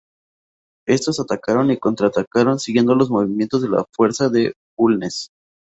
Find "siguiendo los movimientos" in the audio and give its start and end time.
2.57-3.61